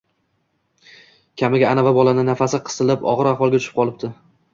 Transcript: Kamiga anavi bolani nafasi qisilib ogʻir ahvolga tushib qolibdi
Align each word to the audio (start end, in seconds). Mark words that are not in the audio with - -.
Kamiga 1.41 1.67
anavi 1.71 1.91
bolani 1.97 2.23
nafasi 2.29 2.61
qisilib 2.71 3.05
ogʻir 3.13 3.31
ahvolga 3.33 3.61
tushib 3.61 3.77
qolibdi 3.81 4.11